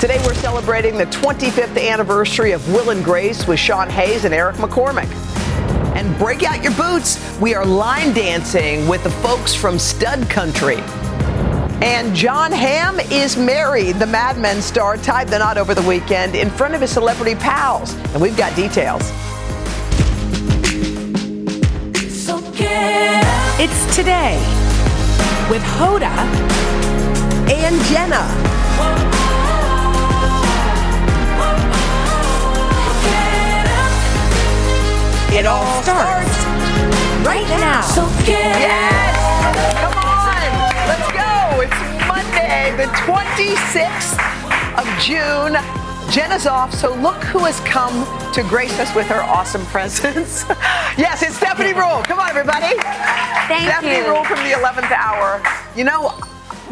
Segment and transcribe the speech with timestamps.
[0.00, 4.56] Today we're celebrating the 25th anniversary of Will and Grace with Sean Hayes and Eric
[4.56, 5.04] McCormack.
[5.94, 7.38] And break out your boots.
[7.38, 10.78] We are line dancing with the folks from Stud Country.
[11.82, 13.96] And John Hamm is married.
[13.96, 17.34] The Mad Men star tied the knot over the weekend in front of his celebrity
[17.34, 17.92] pals.
[18.14, 19.02] And we've got details.
[23.62, 24.38] It's today
[25.50, 26.08] with Hoda
[27.50, 29.19] And Jenna.
[35.32, 36.44] It All Starts
[37.24, 37.86] right now.
[38.26, 39.14] Yes!
[39.78, 40.42] Come on!
[40.90, 41.60] Let's go!
[41.62, 44.18] It's Monday, the 26th
[44.76, 45.54] of June.
[46.10, 50.44] Jenna's off, so look who has come to grace us with her awesome presence.
[50.98, 52.02] yes, it's Stephanie Ruhle.
[52.02, 52.74] Come on, everybody.
[53.46, 53.70] Thank you.
[53.70, 54.04] Stephanie you.
[54.06, 55.40] Ruhle from the 11th hour.
[55.76, 56.12] You know,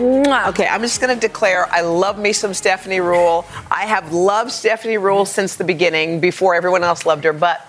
[0.01, 3.45] Okay, I'm just going to declare I love me some Stephanie Ruhle.
[3.69, 7.33] I have loved Stephanie Ruhle since the beginning, before everyone else loved her.
[7.33, 7.67] But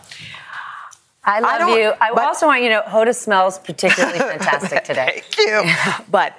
[1.29, 1.93] I love don't- you.
[1.99, 5.21] I but- also want you to know Hoda smells particularly fantastic today.
[5.31, 6.03] Thank you.
[6.11, 6.37] but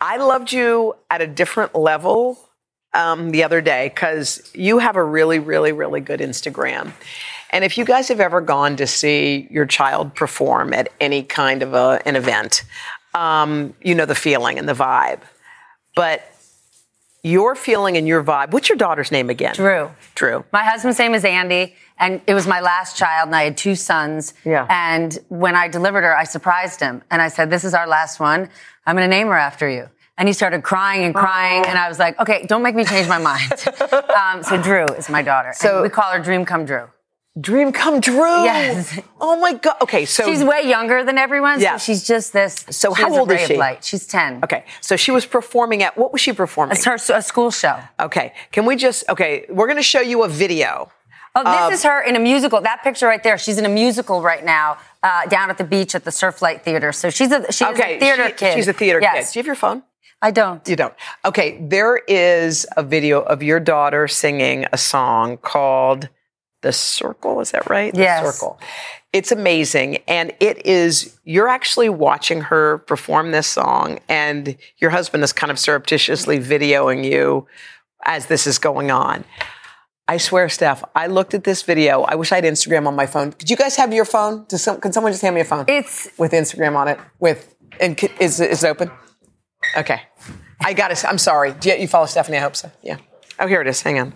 [0.00, 2.38] I loved you at a different level
[2.94, 6.92] um, the other day because you have a really, really, really good Instagram.
[7.50, 11.62] And if you guys have ever gone to see your child perform at any kind
[11.62, 12.64] of a, an event,
[13.14, 15.20] um, you know the feeling and the vibe.
[15.94, 16.22] But
[17.26, 19.54] your feeling and your vibe, what's your daughter's name again?
[19.54, 19.90] Drew.
[20.14, 20.44] Drew.
[20.52, 23.74] My husband's name is Andy, and it was my last child, and I had two
[23.74, 24.32] sons.
[24.44, 24.66] Yeah.
[24.70, 28.20] And when I delivered her, I surprised him, and I said, "This is our last
[28.20, 28.48] one.
[28.86, 29.88] I'm going to name her after you."
[30.18, 33.08] And he started crying and crying, and I was like, "Okay, don't make me change
[33.08, 33.50] my mind."
[34.16, 35.52] um, so Drew is my daughter.
[35.54, 36.88] So- and we call her Dream Come Drew.
[37.38, 38.44] Dream come true.
[38.44, 38.98] Yes.
[39.20, 39.76] Oh my God.
[39.82, 41.76] Okay, so She's way younger than everyone, Yeah.
[41.76, 42.64] so she's just this.
[42.70, 43.56] So how has a old is she?
[43.58, 43.84] light.
[43.84, 44.40] She's ten.
[44.42, 46.76] Okay, so she was performing at what was she performing?
[46.76, 47.78] It's her a school show.
[48.00, 49.44] Okay, can we just okay?
[49.50, 50.90] We're going to show you a video.
[51.34, 52.62] Oh, this is her in a musical.
[52.62, 53.36] That picture right there.
[53.36, 56.92] She's in a musical right now uh, down at the beach at the Surflight Theater.
[56.92, 58.54] So she's a she's Okay, a theater she- kid.
[58.54, 59.28] She's a theater yes.
[59.28, 59.32] kid.
[59.34, 59.82] Do you have your phone?
[60.22, 60.66] I don't.
[60.66, 60.94] You don't.
[61.26, 66.08] Okay, there is a video of your daughter singing a song called
[66.66, 67.94] "The Circle." Is that right?
[67.94, 68.24] Yes.
[68.24, 68.58] The Circle.
[69.12, 71.18] It's amazing, and it is.
[71.24, 77.04] You're actually watching her perform this song, and your husband is kind of surreptitiously videoing
[77.04, 77.46] you
[78.04, 79.24] as this is going on.
[80.08, 82.02] I swear, Steph, I looked at this video.
[82.02, 83.30] I wish I had Instagram on my phone.
[83.38, 84.44] Did you guys have your phone?
[84.48, 85.64] Does some, can someone just hand me a phone?
[85.66, 86.98] It's with Instagram on it.
[87.18, 88.90] With and c- is is it open?
[89.76, 90.00] Okay,
[90.60, 91.04] I got it.
[91.04, 91.52] I'm sorry.
[91.54, 92.38] Do you, you follow Stephanie?
[92.38, 92.70] I hope so.
[92.82, 92.98] Yeah.
[93.38, 93.82] Oh, here it is.
[93.82, 94.12] Hang on.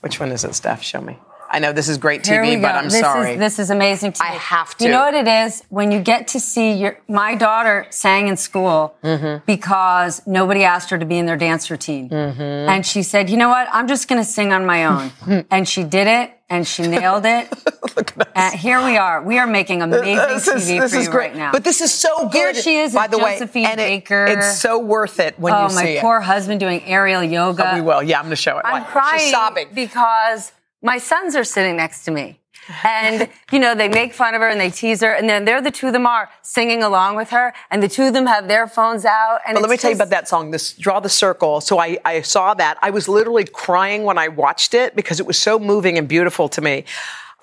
[0.00, 0.82] Which one is it, Steph?
[0.82, 1.18] Show me.
[1.54, 3.32] I know this is great TV, but I'm this sorry.
[3.32, 4.84] Is, this is amazing to I have to.
[4.84, 6.98] You know what it is when you get to see your.
[7.08, 9.44] My daughter sang in school Mm-hmm.
[9.46, 12.40] because nobody asked her to be in their dance routine, Mm-hmm.
[12.40, 13.68] and she said, "You know what?
[13.70, 17.26] I'm just going to sing on my own," and she did it, and she nailed
[17.26, 17.52] it.
[17.96, 19.22] Look at And here we are.
[19.22, 21.28] We are making amazing this is, TV this for is you great.
[21.32, 21.52] right now.
[21.52, 22.32] But this is so good.
[22.32, 24.24] Here she is by the Josephine way, and it- Baker.
[24.26, 25.90] it's so worth it when you see it.
[25.90, 27.72] oh, my poor husband doing aerial yoga.
[27.72, 27.74] it.
[27.74, 28.02] We will.
[28.02, 28.64] Yeah, I'm going to show it.
[28.64, 29.68] I'm crying She's sobbing.
[29.74, 30.52] because
[30.82, 32.38] my sons are sitting next to me.
[32.84, 35.12] And, you know, they make fun of her and they tease her.
[35.12, 37.52] And then there the two of them are singing along with her.
[37.70, 39.40] And the two of them have their phones out.
[39.46, 41.60] And But let me it's tell you about that song, this Draw the Circle.
[41.60, 42.78] So I, I saw that.
[42.80, 46.48] I was literally crying when I watched it because it was so moving and beautiful
[46.50, 46.84] to me.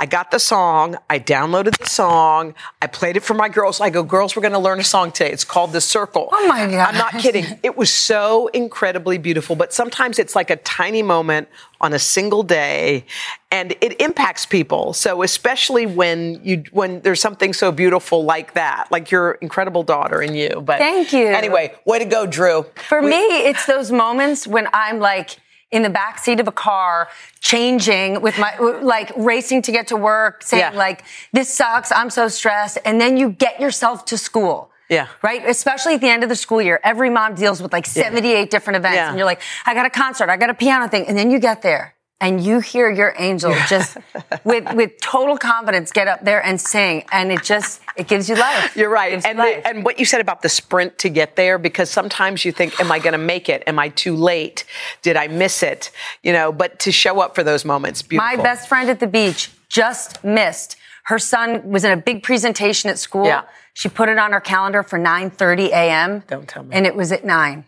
[0.01, 3.81] I got the song, I downloaded the song, I played it for my girls.
[3.81, 5.29] I go, girls, we're gonna learn a song today.
[5.29, 6.29] It's called The Circle.
[6.31, 6.87] Oh my God.
[6.87, 7.45] I'm not kidding.
[7.63, 11.49] It was so incredibly beautiful, but sometimes it's like a tiny moment
[11.81, 13.05] on a single day
[13.51, 14.93] and it impacts people.
[14.93, 20.21] So especially when you when there's something so beautiful like that, like your incredible daughter
[20.21, 20.61] and you.
[20.63, 21.27] But Thank you.
[21.27, 22.65] Anyway, way to go, Drew.
[22.87, 25.37] For me, it's those moments when I'm like
[25.71, 27.09] in the back seat of a car,
[27.41, 30.77] changing with my, like racing to get to work, saying Yeah.
[30.77, 32.79] like, this sucks, I'm so stressed.
[32.85, 34.71] And then you get yourself to school.
[34.89, 35.07] Yeah.
[35.21, 35.47] Right?
[35.47, 36.79] Especially at the end of the school year.
[36.83, 38.95] Every mom deals with like 78 different events.
[38.95, 39.09] Yeah.
[39.09, 41.05] And you're like, I got a concert, I got a piano thing.
[41.07, 41.93] And then you get there.
[42.21, 43.97] And you hear your angel just
[44.43, 48.35] with with total confidence get up there and sing, and it just it gives you
[48.35, 48.75] life.
[48.75, 49.13] You're right.
[49.13, 52.45] you And, the, and what you said about the sprint to get there, because sometimes
[52.45, 53.63] you think, am I going to make it?
[53.67, 54.65] Am I too late?
[55.01, 55.91] Did I miss it?
[56.23, 58.37] You know, but to show up for those moments, beautiful.
[58.37, 60.75] My best friend at the beach just missed.
[61.05, 63.25] Her son was in a big presentation at school.
[63.25, 63.43] Yeah.
[63.73, 66.23] She put it on her calendar for 9:30 a.m.
[66.27, 66.75] Don't tell me.
[66.75, 67.63] And it was at 9.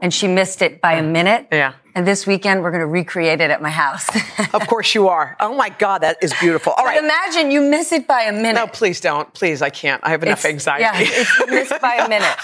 [0.00, 1.48] And she missed it by a minute.
[1.52, 1.74] Yeah.
[1.94, 4.08] And this weekend we're going to recreate it at my house.
[4.54, 5.34] Of course you are.
[5.40, 6.72] Oh my God, that is beautiful.
[6.74, 7.02] All But right.
[7.04, 8.54] imagine you miss it by a minute.
[8.54, 9.32] No, please don't.
[9.32, 10.02] Please, I can't.
[10.04, 10.82] I have enough It's- anxiety.
[10.82, 10.92] Yeah,
[11.22, 12.36] it's missed by a minute.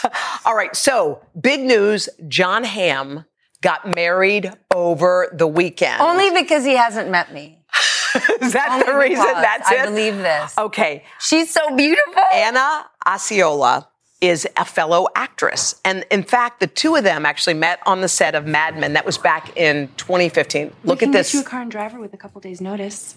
[0.46, 0.74] All right.
[0.74, 3.26] So, big news John Hamm
[3.60, 6.00] got married over the weekend.
[6.00, 7.58] Only because he hasn't met me.
[8.40, 9.24] is that Only the reason?
[9.26, 9.80] That's I it?
[9.80, 10.56] I believe this.
[10.56, 11.04] Okay.
[11.20, 12.22] She's so beautiful.
[12.32, 13.88] Anna Osceola
[14.20, 15.80] is a fellow actress.
[15.84, 18.94] And in fact, the two of them actually met on the set of Mad Men.
[18.94, 20.72] That was back in 2015.
[20.84, 21.32] Look we can at this.
[21.32, 23.16] Get you a car and driver with a couple days' notice,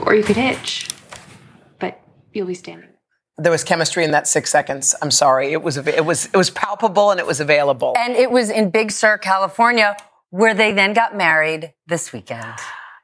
[0.00, 0.88] or you could hitch,
[1.78, 2.00] but
[2.32, 2.88] you'll be standing.
[3.38, 4.94] There was chemistry in that six seconds.
[5.00, 5.52] I'm sorry.
[5.52, 7.94] It was it was it was palpable and it was available.
[7.96, 9.96] And it was in Big Sur, California,
[10.28, 12.54] where they then got married this weekend.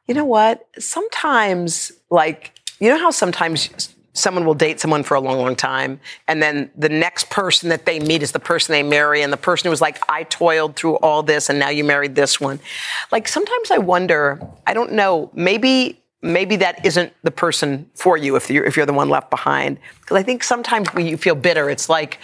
[0.07, 0.69] You know what?
[0.79, 6.01] Sometimes, like, you know how sometimes someone will date someone for a long, long time,
[6.27, 9.37] and then the next person that they meet is the person they marry, and the
[9.37, 12.59] person who was like, I toiled through all this, and now you married this one.
[13.13, 16.01] Like, sometimes I wonder, I don't know, maybe.
[16.23, 19.79] Maybe that isn't the person for you if you're if you're the one left behind.
[20.01, 22.19] Because I think sometimes when you feel bitter, it's like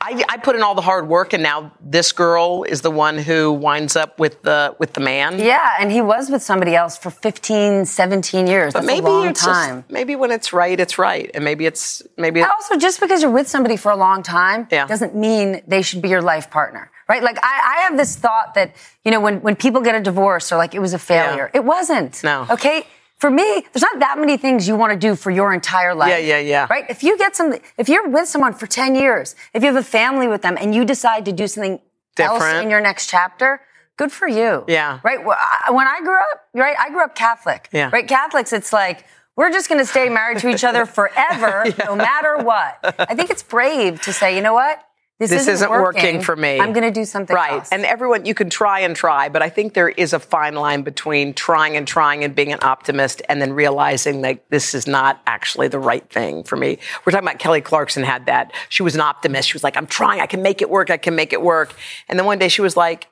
[0.00, 3.16] I, I put in all the hard work, and now this girl is the one
[3.16, 5.38] who winds up with the with the man.
[5.38, 8.74] Yeah, and he was with somebody else for 15, 17 years.
[8.74, 9.82] But That's maybe a long it's time.
[9.82, 12.40] Just, maybe when it's right, it's right, and maybe it's maybe.
[12.40, 14.86] It, also, just because you're with somebody for a long time Yeah.
[14.86, 17.22] doesn't mean they should be your life partner, right?
[17.22, 18.74] Like I, I have this thought that
[19.04, 21.64] you know when when people get a divorce or like it was a failure, it
[21.64, 22.22] wasn't.
[22.22, 22.46] No.
[22.50, 22.86] Okay.
[23.18, 26.10] For me, there's not that many things you want to do for your entire life.
[26.10, 26.66] Yeah, yeah, yeah.
[26.68, 26.84] Right?
[26.90, 29.86] If you get some, if you're with someone for 10 years, if you have a
[29.86, 31.80] family with them and you decide to do something
[32.18, 33.60] else in your next chapter,
[33.96, 34.64] good for you.
[34.68, 35.00] Yeah.
[35.02, 35.24] Right?
[35.24, 37.68] When I grew up, right, I grew up Catholic.
[37.72, 37.90] Yeah.
[37.92, 38.06] Right?
[38.06, 39.04] Catholics, it's like,
[39.36, 42.78] we're just going to stay married to each other forever, no matter what.
[42.98, 44.80] I think it's brave to say, you know what?
[45.20, 46.58] This, this isn't working, for me.
[46.58, 47.52] I'm going to do something right.
[47.52, 47.68] else.
[47.70, 50.82] And everyone, you can try and try, but I think there is a fine line
[50.82, 55.22] between trying and trying and being an optimist, and then realizing like this is not
[55.26, 56.78] actually the right thing for me.
[57.04, 58.52] We're talking about Kelly Clarkson had that.
[58.68, 59.48] She was an optimist.
[59.48, 60.20] She was like, I'm trying.
[60.20, 60.90] I can make it work.
[60.90, 61.74] I can make it work.
[62.08, 63.08] And then one day she was like,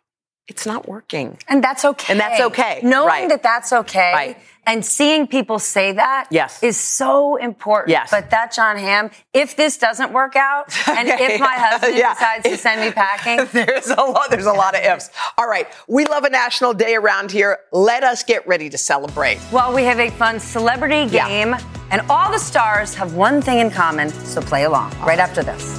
[0.48, 1.38] it's not working.
[1.48, 2.12] And that's okay.
[2.12, 2.80] And that's okay.
[2.82, 3.28] Knowing Right.
[3.28, 4.12] that that's okay.
[4.12, 4.36] Right.
[4.64, 6.62] And seeing people say that Yes.
[6.62, 7.90] is so important.
[7.90, 8.10] Yes.
[8.10, 11.34] But that John Hamm, if this doesn't work out, and Okay.
[11.34, 12.14] if my husband Yeah.
[12.14, 14.30] decides to send me packing, There's a lot.
[14.30, 15.10] There's a lot of ifs.
[15.38, 17.58] All right, we love a national day around here.
[17.72, 19.38] Let us get ready to celebrate.
[19.52, 21.28] well, we have a fun celebrity Yeah.
[21.28, 21.56] game,
[21.90, 24.10] and all the stars have one thing in common.
[24.10, 25.78] So play along right after this.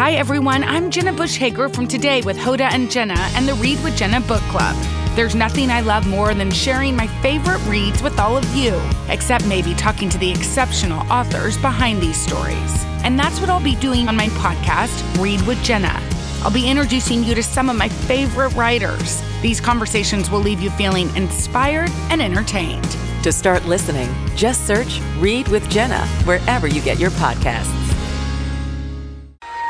[0.00, 0.64] Hi, everyone.
[0.64, 4.22] I'm Jenna Bush Hager from Today with Hoda and Jenna and the Read with Jenna
[4.22, 4.74] book club.
[5.14, 8.80] There's nothing I love more than sharing my favorite reads with all of you,
[9.10, 12.82] except maybe talking to the exceptional authors behind these stories.
[13.04, 16.02] And that's what I'll be doing on my podcast, Read with Jenna.
[16.42, 19.22] I'll be introducing you to some of my favorite writers.
[19.42, 22.96] These conversations will leave you feeling inspired and entertained.
[23.22, 27.89] To start listening, just search Read with Jenna wherever you get your podcasts.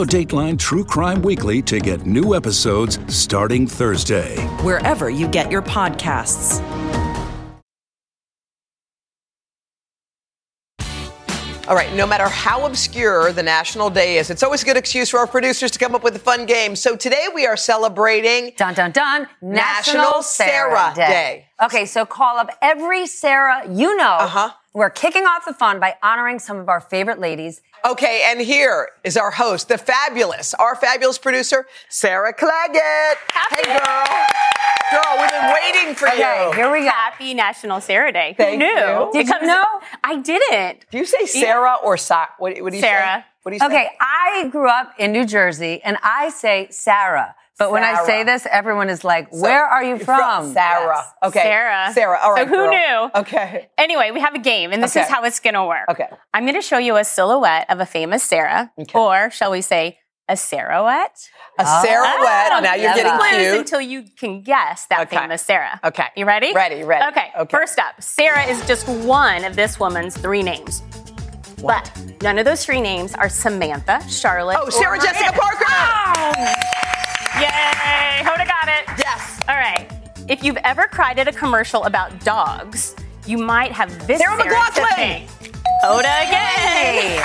[0.00, 4.36] was- Dateline True Crime Weekly to get new episodes starting Thursday.
[4.62, 6.62] wherever you get your podcasts.
[11.68, 15.10] All right, no matter how obscure the national day is, it's always a good excuse
[15.10, 16.74] for our producers to come up with a fun game.
[16.74, 19.28] So today we are celebrating Dun dun dun!
[19.42, 21.47] National Sarah Day.
[21.62, 24.16] Okay, so call up every Sarah you know.
[24.20, 24.50] Uh-huh.
[24.74, 27.60] We're kicking off the fun by honoring some of our favorite ladies.
[27.84, 33.16] Okay, and here is our host, the fabulous, our fabulous producer, Sarah Clagett.
[33.50, 34.06] hey, girl.
[34.90, 36.52] Girl, we've been waiting for Okay, you.
[36.52, 36.90] here we go.
[36.90, 38.34] Happy National Sarah Day.
[38.38, 38.74] Thank Who knew?
[38.74, 39.10] you.
[39.12, 39.64] Did you Because know?
[40.04, 40.86] I didn't.
[40.90, 42.26] Do you say Sarah or Sa?
[42.38, 42.88] What, what do you say?
[42.88, 43.24] Sarah.
[43.42, 43.66] What do you say?
[43.66, 47.34] Okay, I grew up in New Jersey, and I say Sarah.
[47.58, 51.04] But when I say this, everyone is like, "Where are you from?" Sarah.
[51.24, 51.42] Okay.
[51.42, 51.90] Sarah.
[51.92, 52.18] Sarah.
[52.22, 52.46] All right.
[52.46, 52.70] So who girl.
[52.70, 53.10] knew?
[53.20, 53.68] Okay.
[53.76, 55.04] Anyway, we have a game, and this Okay.
[55.04, 55.88] is how it's going to work.
[55.90, 56.06] Okay.
[56.32, 59.98] I'm going to show you a silhouette of a famous Sarah, or shall we say,
[60.28, 61.28] a Sarahette?
[61.58, 62.52] A Sarahette.
[62.52, 63.58] Oh, now you're getting cute.
[63.60, 65.16] until you can guess that Okay.
[65.16, 65.80] famous Sarah.
[65.82, 66.04] Okay.
[66.16, 66.52] You ready?
[66.52, 67.06] Ready, ready.
[67.08, 67.32] Okay.
[67.36, 67.50] okay.
[67.56, 70.82] First up, Sarah is just one of this woman's three names.
[71.64, 71.90] But
[72.22, 74.58] none of those three names are Samantha, Charlotte.
[74.60, 75.64] Oh, Sarah Jessica Parker.
[75.66, 76.54] Oh!
[77.40, 78.22] Yay!
[78.24, 78.84] Hoda got it.
[78.98, 79.40] Yes.
[79.48, 79.90] All right.
[80.28, 82.94] If you've ever cried at a commercial about dogs,
[83.26, 84.94] you might have this Sarah Sarah to McLachlan.
[84.96, 85.30] thank.
[85.82, 87.22] Hoda again.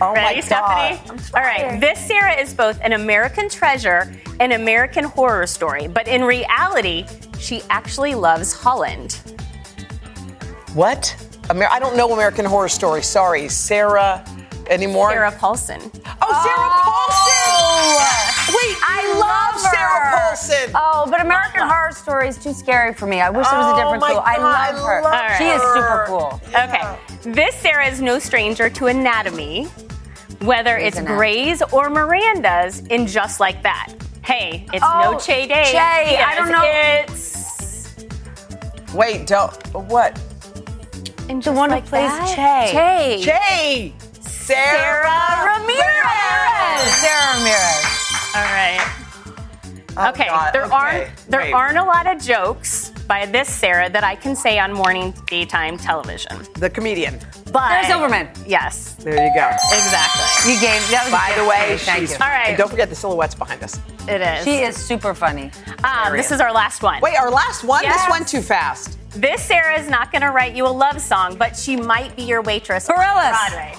[0.00, 1.00] Oh Ready, my Stephanie?
[1.06, 1.34] God.
[1.34, 1.80] All right.
[1.80, 7.06] This Sarah is both an American treasure and American horror story, but in reality,
[7.38, 9.20] she actually loves Holland.
[10.74, 11.14] What?
[11.50, 13.02] Amer- I don't know American Horror Story.
[13.02, 14.24] Sorry, Sarah.
[14.70, 15.10] Anymore?
[15.10, 15.80] Sarah Paulson.
[15.80, 17.31] Oh, Sarah oh, Paulson.
[18.84, 20.18] I love love Sarah.
[20.18, 20.72] Paulson.
[20.74, 23.20] Oh, but American Horror Story is too scary for me.
[23.20, 24.16] I wish there was a Oh different clue.
[24.16, 25.02] I love I her.
[25.02, 26.04] love She is super her.
[26.06, 26.40] cool.
[26.48, 26.98] Okay.
[27.32, 29.64] This Sarah is no stranger to anatomy,
[30.40, 31.16] whether Grey's it's Anatomy.
[31.16, 33.92] Gray's or Miranda's in Just Like That.
[34.24, 35.64] Hey, it's no Oh, Che Day.
[35.70, 35.78] Che,
[36.18, 36.62] I don't know.
[36.64, 37.32] It's
[38.94, 39.54] Wait, don't.
[39.74, 40.20] What?
[41.28, 42.72] in The one who plays That.
[42.74, 43.22] Che.
[43.22, 43.24] Che.
[43.24, 43.94] Jay.
[44.20, 46.92] Sarah, Sara Ramirez.
[47.00, 47.91] Sara Ramirez.
[48.34, 48.80] All right.
[49.94, 50.74] Oh, okay, God, there okay.
[50.74, 51.52] aren't there Wait.
[51.52, 55.76] aren't a lot of jokes by this Sarah that I can say on morning daytime
[55.76, 56.38] television.
[56.54, 57.18] The comedian.
[57.52, 58.28] But Sarah Silverman.
[58.46, 59.48] Yes, There you go.
[59.50, 60.54] exactly.
[60.54, 60.80] You gave.
[60.90, 62.12] That was By the way, thank she's.
[62.12, 62.16] you.
[62.24, 62.48] All right.
[62.48, 63.78] And don't forget the silhouettes behind us.
[64.08, 64.44] It is.
[64.44, 65.50] She is super funny.
[65.84, 67.02] Um, this is our last one.
[67.02, 67.82] Wait, our last one?
[67.84, 68.10] This Yes.
[68.10, 68.96] went too fast.
[69.10, 72.22] This Sarah is not going to write you a love song, but she might be
[72.22, 73.50] your waitress on Bareilles.
[73.50, 73.74] Broadway.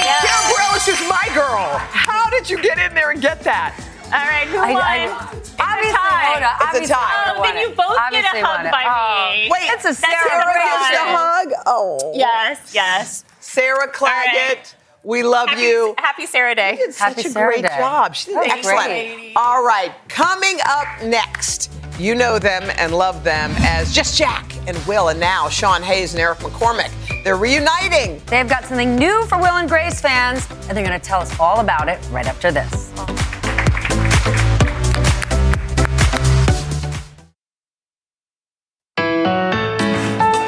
[0.00, 0.20] Wait, Yeah.
[0.20, 1.78] Karen Bareilles is my girl.
[1.92, 3.74] How did you get in there and get that?
[4.06, 4.82] All right, who I- won?
[4.82, 6.40] I- It's a obviously, tie.
[6.40, 7.32] Hoda, It's a tie.
[7.36, 9.30] Oh, then you both Obviously get a hug won by Oh.
[9.32, 9.48] me.
[9.52, 10.90] Wait, It's a That's Sarah Sara Ramirez.
[10.90, 11.52] the hug.
[11.66, 12.12] Oh.
[12.14, 13.24] Yes, yes.
[13.40, 14.74] Sarah Clagett, right.
[15.04, 15.94] we love Happy, you.
[15.98, 16.72] happy Sarah Day.
[16.72, 17.76] You did Happy such a Sarah great Day.
[17.78, 18.16] job.
[18.16, 18.86] She did That excellent.
[18.88, 19.32] great.
[19.36, 24.76] All right, coming up next, you know them and love them as Just Jack and
[24.86, 26.92] Will, and now Sean Hayes and Eric McCormack.
[27.24, 28.20] They're reuniting.
[28.26, 31.38] They've got something new for Will and Grace fans, and they're going to tell us
[31.38, 33.19] all about it right after this.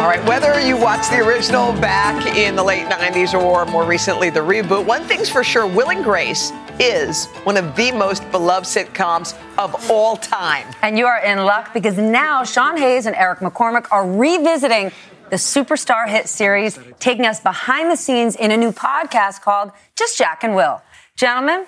[0.02, 4.30] All right, whether you watch the original back in the late 90s or more recently
[4.30, 8.66] the reboot, one thing's for sure Will and Grace is one of the most beloved
[8.66, 10.66] sitcoms of all time.
[10.82, 14.90] And you are in luck because now Sean Hayes and Eric McCormack are revisiting
[15.30, 20.18] the superstar hit series, taking us behind the scenes in a new podcast called Just
[20.18, 20.82] Jack and Will.
[21.14, 21.64] Gentlemen,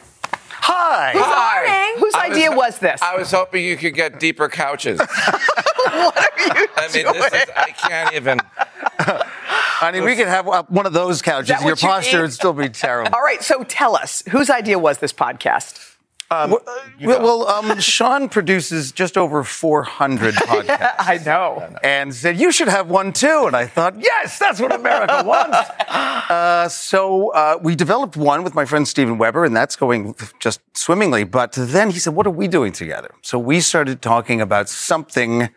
[0.50, 1.12] Hi.
[1.14, 2.00] morning.
[2.00, 3.00] Whose idea was this?
[3.00, 5.00] I was hoping you could get deeper couches.
[5.96, 8.40] what are you I mean, this is, I can't even.
[9.80, 11.60] I mean, we could have uh, one of those couches.
[11.60, 12.22] Your you posture need?
[12.22, 13.14] would still be terrible.
[13.14, 15.94] All right, so tell us, whose idea was this podcast?
[16.30, 16.60] well,
[17.00, 20.94] well, um, Sean produces just over 400 podcasts.
[20.98, 21.76] I know.
[21.82, 23.44] and said, You should have one too.
[23.46, 25.56] And I thought, Yes, that's what America wants.
[25.88, 30.60] uh, so uh, we developed one with my friend Steven Weber, and that's going just
[30.76, 31.24] swimmingly.
[31.24, 33.14] But then he said, What are we doing together?
[33.22, 35.50] So we started talking about something.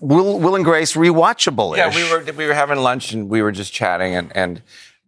[0.00, 1.78] Will, Will and Grace rewatchable is.
[1.78, 4.62] Yeah, we were we were having lunch and we were just chatting and and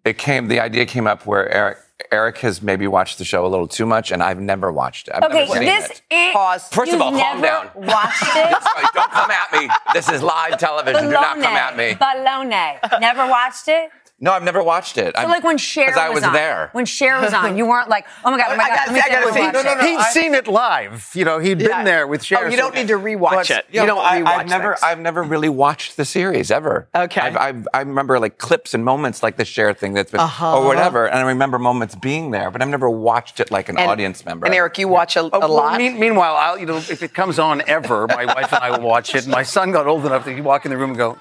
[0.04, 1.78] it came the idea came up where Eric
[2.10, 5.14] Eric has maybe watched the show a little too much and I've never watched it.
[5.14, 6.02] I've okay, never seen this it.
[6.10, 6.32] is.
[6.32, 6.68] Pause.
[6.68, 7.70] First of all, calm down.
[7.74, 8.62] Watched it.
[8.62, 9.68] Sorry, don't come at me.
[9.94, 11.04] This is live television.
[11.04, 11.92] Do not come at me.
[11.92, 13.00] Baloney.
[13.00, 13.90] Never watched it?
[14.20, 15.16] No, I've never watched it.
[15.16, 16.68] So like when Cher was, I was on, there.
[16.72, 18.94] When Cher was on, you weren't like, oh my god, oh my I gotta let
[18.94, 19.46] me see, I gotta see, see.
[19.50, 19.80] No, no, no.
[19.84, 21.10] He'd I- seen it live.
[21.12, 21.66] You know, he'd Yeah.
[21.78, 22.44] been there with Cher.
[22.44, 23.66] Oh, you don't need to rewatch But- it.
[23.72, 24.76] Yeah, you don't I, rewatch I've never.
[24.80, 26.86] I've never really watched the series ever.
[26.94, 27.20] Okay.
[27.20, 30.58] I've, I've, I remember like clips and moments like the share thing that's been, Uh-huh.
[30.60, 33.76] or whatever, and I remember moments being there, but I've never watched it like an
[33.76, 34.46] And- audience member.
[34.46, 35.78] And Eric, you watch a, Oh, a well, lot.
[35.78, 38.86] mean- meanwhile, I'll, you know, if it comes on ever, my wife and I will
[38.86, 39.24] watch it.
[39.24, 41.18] And my son got old enough that he'd walk in the room and go,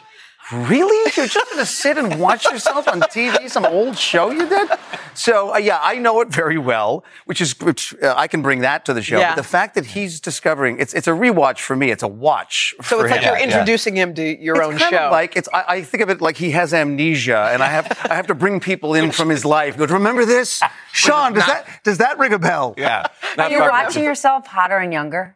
[0.51, 1.11] Really?
[1.15, 4.69] You're just going to sit and watch yourself on TV, some old show you did?
[5.13, 8.61] So, uh, yeah, I know it very well, which is, which uh, I can bring
[8.61, 9.19] that to the show.
[9.19, 9.31] Yeah.
[9.35, 12.73] But the fact that he's discovering, it's, it's a rewatch for me, it's a watch.
[12.81, 14.97] so for it's like you're introducing him to your It's own kind show.
[15.05, 17.97] Of like it's, I, I think of it like he has amnesia, and I have
[18.09, 19.77] I have to bring people in from his life.
[19.77, 21.33] Go, remember this, Sean?
[21.33, 22.73] Does that does that ring a bell?
[22.77, 23.07] yeah.
[23.37, 25.35] Are you far- watching yourself hotter and younger?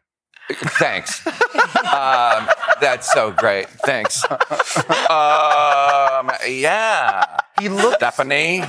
[0.78, 1.25] Thanks.
[1.28, 2.48] um,
[2.80, 3.68] that's so great.
[3.68, 4.24] Thanks.
[4.30, 7.25] Um, yeah.
[7.60, 7.96] He looked.
[7.98, 8.62] Stephanie.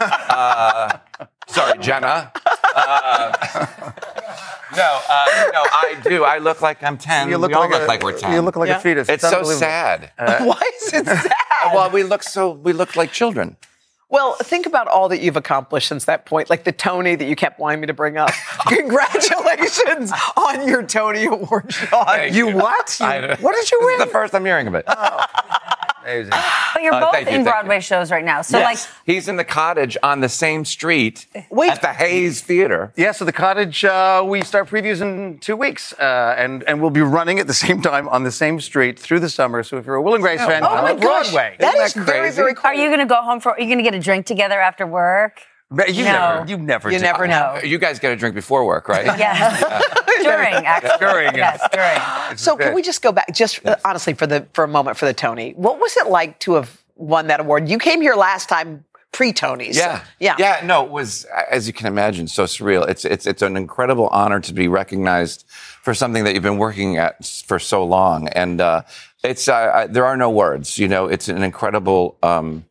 [0.00, 0.98] Uh,
[1.46, 2.32] sorry, Jenna.
[2.74, 3.32] Uh,
[4.76, 6.24] no, uh, no, I do.
[6.24, 7.28] I look like I'm 10.
[7.28, 8.32] You look we all like look a- like we're 10.
[8.32, 9.08] you look like a fetus.
[9.08, 9.60] It's It's so unbelievable.
[9.60, 10.10] sad.
[10.18, 11.32] Why is it sad?
[11.72, 13.56] well, we look so, we look like children.
[14.14, 17.34] Well, think about all that you've accomplished since that point, like the Tony that you
[17.34, 18.30] kept wanting me to bring up.
[18.68, 22.06] Congratulations on your Tony Award, Sean.
[22.06, 22.96] Thank You what?
[23.00, 23.06] You-
[23.40, 23.98] what did you win?
[23.98, 24.84] This is the first I'm hearing of it.
[24.86, 25.24] Oh.
[26.04, 26.32] Amazing.
[26.74, 28.42] But you're Uh, both you, in thank Broadway shows right now.
[28.42, 28.88] So, yes.
[29.06, 31.70] he's in the cottage on the same street Wait.
[31.70, 32.92] at the Hayes Theater.
[32.96, 36.90] Yeah, so the cottage, uh, we start previews in two weeks, uh, and and we'll
[36.90, 39.62] be running at the same time on the same street through the summer.
[39.62, 41.30] So if you're a Will and Grace fan, Oh come my to gosh.
[41.30, 41.56] Broadway.
[41.60, 42.36] That Isn't is that very, crazy?
[42.36, 42.70] very cool.
[42.70, 44.60] Are you going to go home for, are you going to get a drink together
[44.60, 45.42] after work?
[45.70, 46.10] But You No.
[46.44, 47.04] never, you never, You do.
[47.04, 47.58] never know.
[47.64, 49.06] You guys get a drink before work, right?
[49.18, 49.62] Yes.
[50.22, 50.98] During, actually.
[51.00, 51.34] During.
[51.34, 52.36] Yes, during.
[52.38, 55.04] So can we just go back, just uh, honestly, for the for a moment for
[55.06, 55.52] the Tony?
[55.56, 57.68] What was it like to have won that award?
[57.68, 59.74] You came here last time pre Tonys.
[59.76, 60.60] Yeah, yeah, yeah.
[60.64, 62.88] No, it was as you can imagine, so surreal.
[62.88, 66.96] It's it's it's an incredible honor to be recognized for something that you've been working
[66.96, 68.82] at for so long, and uh,
[69.24, 70.78] it's uh, I, there are no words.
[70.78, 72.16] You know, it's an incredible.
[72.22, 72.64] Um,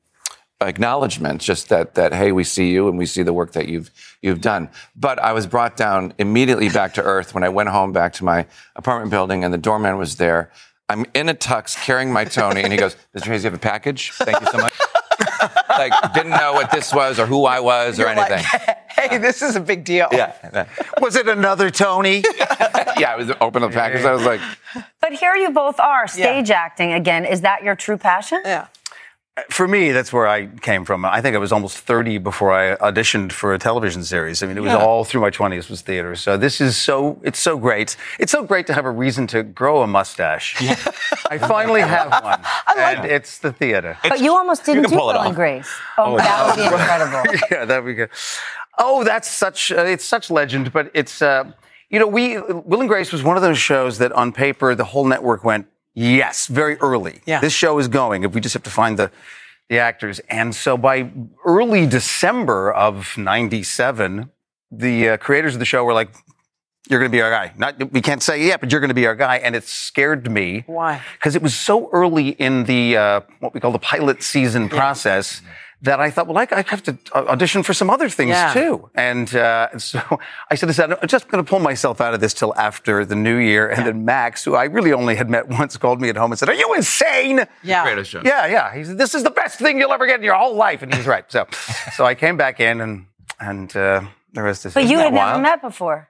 [0.63, 3.91] acknowledgement just that that hey we see you and we see the work that you've
[4.22, 7.91] you've done but i was brought down immediately back to earth when i went home
[7.91, 10.51] back to my apartment building and the doorman was there
[10.89, 13.62] i'm in a tux carrying my tony and he goes mr hayes you have a
[13.62, 14.74] package thank you so much
[15.70, 18.75] like didn't know what this was or who i was or You're like, anything
[19.10, 20.08] hey, this is a big deal.
[20.12, 20.65] yeah
[21.01, 22.24] Was it another Tony?
[22.98, 24.39] yeah i was open the package i was like
[25.01, 27.25] But here you both are, stage acting again.
[27.25, 28.41] Is that your true passion?
[28.46, 28.67] Yeah.
[29.49, 31.05] For me, that's where I came from.
[31.05, 34.43] I think I was almost 30 before I auditioned for a television series.
[34.43, 34.77] I mean, it was Yeah.
[34.77, 36.15] all through my 20s was theater.
[36.15, 37.97] So this is so, it's so great.
[38.19, 40.55] It's so great to have a reason to grow a mustache.
[41.31, 42.41] I finally have one.
[42.77, 43.97] and it's the theater.
[44.07, 45.35] But you almost didn't can do pull it Will and.
[45.35, 45.69] Grace.
[45.97, 47.47] Oh, Oh, that would be incredible.
[47.51, 48.09] yeah, that'd be good.
[48.77, 51.51] Oh, that's such uh, it's such legend, but it's uh,
[51.89, 54.83] you know we Will and Grace was one of those shows that on paper the
[54.85, 57.21] whole network went yes very early.
[57.25, 57.39] Yeah.
[57.39, 58.23] this show is going.
[58.23, 59.12] If we just have to find the
[59.69, 61.09] the actors, and so by
[61.45, 64.29] early December of '97,
[64.71, 66.10] the uh, creators of the show were like.
[66.89, 67.53] You're going to be our guy.
[67.56, 69.38] Not, we can't say yet, but you're going to be our guy.
[69.38, 71.01] And it scared me Why?
[71.13, 75.41] because it was so early in the uh, what we call the pilot season process
[75.84, 78.54] that I thought, well, I, I have to audition for some other things Yeah.
[78.54, 78.89] too.
[78.96, 80.00] And uh, so
[80.50, 83.15] I said, "Listen, I'm just going to pull myself out of this till after the
[83.15, 83.67] new year.
[83.69, 86.39] And then Max, who I really only had met once, called me at home and
[86.39, 87.84] said, "Are you insane?" Yeah.
[87.84, 88.22] Greatest show.
[88.24, 88.74] Yeah, yeah.
[88.74, 90.91] He said, "This is the best thing you'll ever get in your whole life," and
[90.93, 91.26] he was right.
[91.32, 91.46] So,
[91.96, 93.06] so I came back in, and
[93.39, 94.02] and uh,
[94.34, 94.74] the rest is.
[94.74, 95.41] But you that had never wild?
[95.41, 96.10] met before.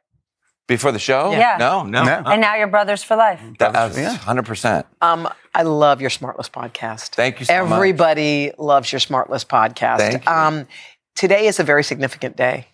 [0.67, 1.57] Before the show Yeah.
[1.59, 2.23] no no, No.
[2.25, 3.41] And now you're brothers for life.
[3.59, 7.09] that was 100% Um, I love your Smartless podcast.
[7.15, 7.73] Thank you so much.
[7.75, 9.97] Everybody loves your Smartless podcast.
[9.97, 10.31] Thank you.
[10.31, 10.67] Um,
[11.15, 12.67] today is a very significant day.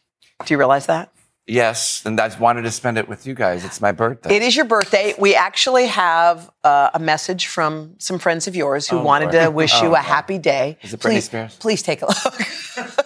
[0.45, 1.12] Do you realize that?
[1.52, 4.56] yes and i wanted to spend it with you guys it's my birthday It is
[4.56, 5.15] your birthday.
[5.17, 9.45] We actually have uh, a message from some friends of yours who Oh, wanted Lord.
[9.45, 10.04] to wish Oh, you a Lord.
[10.04, 10.78] happy day.
[10.84, 11.56] Is it Britney please, Spears?
[11.56, 12.95] Please take a look.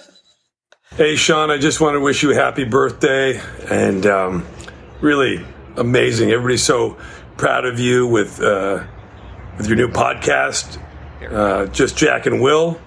[0.97, 3.41] Hey, Sean, I just want to wish you a happy birthday
[3.71, 4.45] and um,
[5.03, 6.31] really amazing.
[6.31, 6.97] Everybody's so
[7.37, 8.83] proud of you with, uh,
[9.57, 10.79] with your new podcast,
[11.29, 12.79] uh, Just Jack and Will.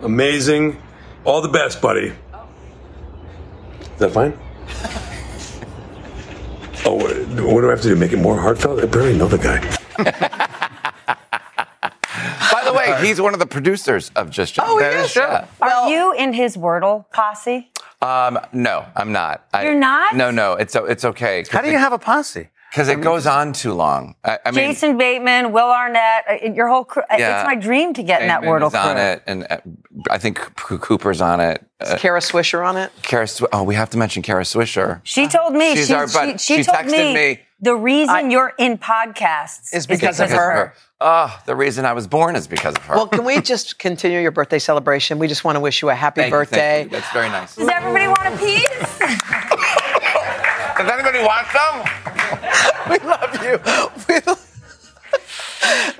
[0.00, 0.80] Amazing.
[1.24, 2.08] All the best, buddy.
[3.80, 4.38] Is that fine?
[6.84, 7.16] Oh, what,
[7.54, 7.94] what do I have to do?
[7.94, 8.82] Make it more heartfelt?
[8.82, 9.60] I barely know the guy.
[12.52, 14.64] by the way he's one of the producers of just Jack.
[14.68, 14.92] Oh, Jack.
[14.92, 15.14] he is?
[15.14, 15.46] Yeah.
[15.60, 17.70] Are you in his Wordle posse?
[18.02, 19.46] Um, no, I'm not.
[19.54, 20.16] I, You're not?
[20.16, 21.44] No, no, it's it's okay.
[21.50, 22.48] How do you have a posse?
[22.70, 24.14] Because it goes on too long.
[24.24, 27.02] I, I mean, Jason Bateman, Will Arnett, uh, your whole crew.
[27.10, 27.40] uh, Yeah.
[27.42, 29.58] It's my dream to get in that Bateman Wordle is on it, and uh,
[30.10, 31.62] I think Cooper's on it.
[31.80, 32.90] Uh, Kara Swisher on it.
[33.02, 35.00] Kara, Sw- oh, we have to mention Kara Swisher.
[35.04, 35.74] She told me.
[35.76, 39.72] She's she, our- but she, she she told texted me- the reason you're in podcasts
[39.72, 40.74] Is because of her.
[41.00, 42.94] Oh, the reason I was born is because of her.
[42.94, 45.18] Well, can we just continue your birthday celebration?
[45.18, 46.56] We just want to wish you a happy Thank you, birthday.
[46.88, 46.98] thank you.
[46.98, 47.56] That's very nice.
[47.56, 48.98] Does everybody want a piece?
[50.76, 51.82] Does anybody want some?
[52.90, 53.60] we love you.
[54.08, 54.36] We lo-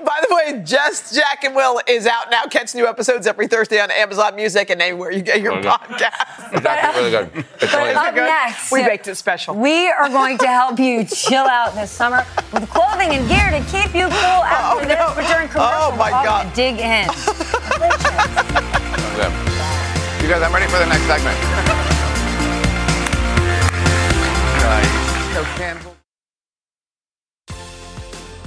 [0.03, 2.43] By the way, Just Jack and Will is out now.
[2.45, 5.69] Catch new episodes every Thursday on Amazon Music and anywhere you get your oh, Okay.
[5.69, 6.53] podcast.
[6.57, 7.37] It's actually really good.
[7.37, 8.25] Um, it's But really up good.
[8.25, 9.55] next, We baked it special.
[9.55, 13.59] we are going to help you chill out this summer with clothing and gear to
[13.71, 14.97] keep you cool oh, after Oh, this.
[14.99, 15.13] no.
[15.15, 16.53] But during commercial, Oh, my we're God.
[16.53, 17.07] dig in.
[20.23, 21.37] You guys, I'm ready for the next segment.
[25.33, 25.92] No candle.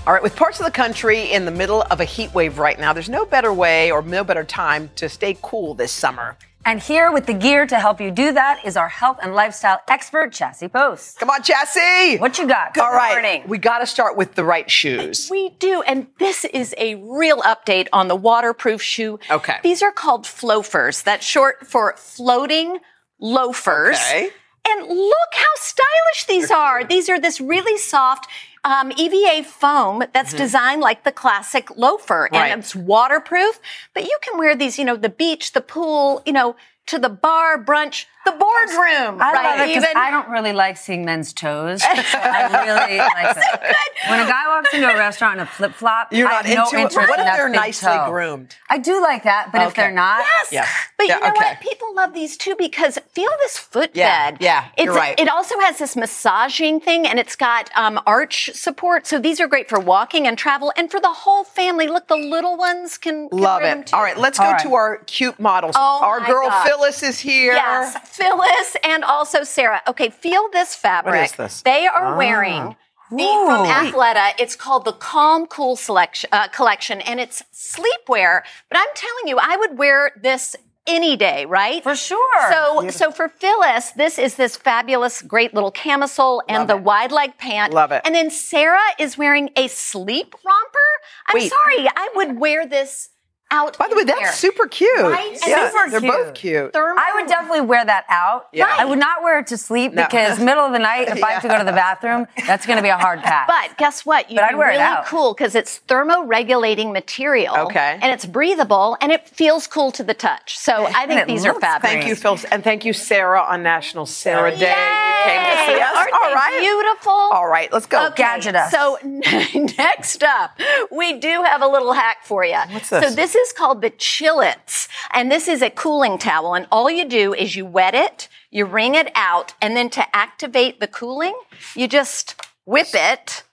[0.07, 2.79] All right, with parts of the country in the middle of a heat wave right
[2.79, 6.37] now, there's no better way or no better time to stay cool this summer.
[6.65, 9.81] And here with the gear to help you do that is our health and lifestyle
[9.89, 11.19] expert, Chassie Post.
[11.19, 12.21] Come on, Chassie.
[12.21, 12.75] What you got?
[12.75, 13.49] Good All right.
[13.49, 15.27] We got to start with the right shoes.
[15.29, 19.19] We do, and this is a real update on the waterproof shoe.
[19.29, 19.57] Okay.
[19.65, 21.03] These are called floafers.
[21.03, 22.79] That's short for floating
[23.19, 23.97] loafers.
[23.97, 24.31] Okay.
[24.69, 26.85] And look how stylish these are.
[26.85, 28.29] These are this really soft
[28.67, 32.51] um, EVA foam that's designed like the classic loafer, Right.
[32.51, 33.61] and it's waterproof.
[33.95, 37.09] But you can wear these, you know, the beach, the pool, you know, to the
[37.09, 39.21] bar, brunch, the boardroom.
[39.23, 39.45] I right?
[39.59, 41.83] love it 'cause Even I don't really like seeing men's toes.
[41.83, 43.77] So I really like it.
[44.11, 46.73] When a guy walks into a restaurant in a flip flop, You're I not have
[46.75, 47.09] no into it.
[47.09, 48.11] What if they're nicely toe.
[48.11, 48.55] groomed?
[48.69, 50.53] I do like that, but if they're not, Yes.
[50.53, 50.67] Yeah.
[50.99, 51.39] But Yeah, you know okay.
[51.39, 51.61] what?
[51.61, 53.97] People love these too because feel this footbed.
[53.97, 55.19] Yeah, yeah, It's, you're right.
[55.19, 59.07] It also has this massaging thing and it's got um, arch support.
[59.07, 61.87] So these are great for walking and travel and for the whole family.
[61.87, 63.87] Look, the little ones can, can Love wear them it.
[63.89, 63.97] too.
[63.97, 64.63] All right, let's go All right.
[64.63, 65.75] to our cute models.
[65.79, 66.67] Oh, our girl gosh.
[66.67, 67.53] Phyllis is here.
[67.53, 69.83] Yes, Phyllis and also Sarah.
[69.89, 71.25] Okay, feel this fabric.
[71.31, 71.63] is this?
[71.63, 72.17] They are Ah.
[72.17, 72.77] wearing
[73.11, 74.33] the, from Athleta.
[74.39, 78.43] It's called the Calm Cool selection, uh, collection, and it's sleepwear.
[78.69, 80.57] But I'm telling you, I would wear this
[80.89, 81.83] any day, right?
[81.83, 82.51] For sure.
[82.53, 87.37] So, so for Phyllis, this is this fabulous, great little camisole and the wide leg
[87.39, 87.73] pant.
[87.73, 88.03] Love it.
[88.05, 90.79] And then Sarah is wearing a sleep romper.
[91.27, 91.51] I'm Wait.
[91.51, 93.09] sorry, I would wear this
[93.51, 93.79] out.
[93.79, 94.21] By the way, anywhere.
[94.25, 94.99] that's super cute.
[95.01, 95.39] Right?
[95.47, 96.13] Yeah, Super they're cute.
[96.13, 96.73] both cute.
[96.73, 98.49] Thermal- I would definitely wear that out.
[98.53, 98.67] Yeah.
[98.69, 100.05] I would not wear it to sleep No.
[100.05, 102.77] because middle of the night, if I have to go to the bathroom, that's going
[102.77, 103.47] to be a hard pass.
[103.49, 104.31] But guess what?
[104.31, 105.07] You But I'd can wear it really out.
[105.07, 107.57] cool because it's thermoregulating material.
[107.67, 107.99] Okay.
[108.03, 110.59] And it's breathable and it feels cool to the touch.
[110.59, 111.93] So I think it these are fabulous.
[111.95, 114.59] Thank you, Phyllis, and thank you, Sarah, on National Sarah Day.
[114.59, 115.97] You came to see us.
[115.97, 116.59] Aren't All they right.
[116.61, 117.13] beautiful?
[117.13, 118.07] All right, let's go.
[118.07, 118.71] Okay, Gadget us.
[118.71, 118.99] So
[119.79, 120.59] next up,
[120.91, 122.59] we do have a little hack for you.
[122.71, 123.05] What's this?
[123.09, 126.55] So this is called the Chillits, and this is a cooling towel.
[126.55, 130.17] And all you do is you wet it, you wring it out, and then to
[130.17, 131.39] activate the cooling,
[131.75, 133.45] you just whip it.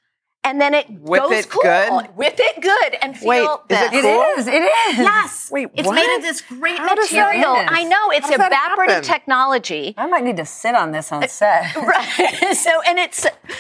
[0.45, 1.61] And then it Whip goes it cool.
[1.63, 2.17] good?
[2.17, 4.25] Whip it good and feel Wait, is it cool?
[4.37, 4.47] is.
[4.47, 4.97] It is.
[4.99, 5.49] Yes.
[5.49, 5.95] Wait, it's what?
[5.95, 7.55] made of this great How does that material.
[7.55, 7.73] happen?
[7.73, 9.03] I know it's How does that evaporative happen?
[9.03, 9.93] technology.
[9.97, 11.73] I might need to sit on this on set.
[11.77, 12.53] Right.
[12.57, 13.19] so and it's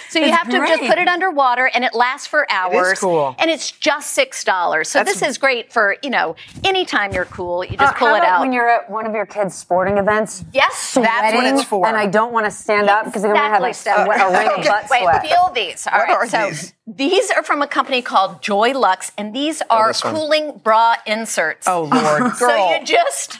[0.09, 2.99] so you It's have to just put it under water and it lasts for hours.
[2.99, 3.35] cool.
[3.39, 4.89] And it's just six dollars.
[4.89, 8.09] So That's- this is great for, you know, anytime you're cool, you Uh, just pull
[8.09, 8.41] how it about out.
[8.41, 10.43] when you're at one of your kids' sporting events.
[10.53, 11.87] yes, That's what it's for.
[11.87, 14.21] And I don't want to stand up because I'm going to have like Exactly, sweat,
[14.21, 15.87] a ring of Okay, butt Wait, feel these.
[15.87, 16.17] All What right.
[16.17, 16.72] are so these?
[16.85, 20.13] These are from a company called Joy Lux, and these oh, are this one.
[20.15, 21.67] cooling bra inserts.
[21.67, 22.33] Oh, Lord.
[22.37, 23.39] So you just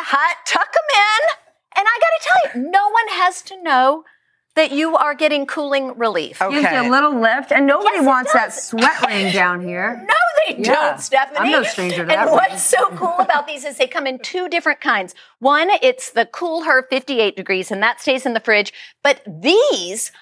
[0.00, 1.36] hot, tuck them in,
[1.78, 4.04] and I got to tell you, no one has to know
[4.56, 6.40] that you are getting cooling relief.
[6.40, 6.60] Okay.
[6.62, 8.62] Gives you a little lift, and nobody Yes, wants that does.
[8.62, 10.04] sweat ring down here.
[10.08, 10.14] No,
[10.46, 10.74] they Yeah.
[10.74, 11.38] don't, Stephanie.
[11.40, 14.18] I'm no stranger to and that what's so cool about these is they come in
[14.18, 15.14] two different kinds.
[15.38, 18.72] One, it's the Cool Her 58 degrees, and that stays in the fridge.
[19.02, 20.12] But these